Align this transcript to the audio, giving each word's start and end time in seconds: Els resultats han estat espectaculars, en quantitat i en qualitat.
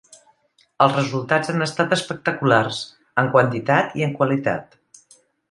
Els 0.85 0.95
resultats 0.99 1.51
han 1.53 1.65
estat 1.65 1.93
espectaculars, 1.97 2.81
en 3.25 3.31
quantitat 3.37 3.95
i 4.01 4.09
en 4.09 4.17
qualitat. 4.19 4.77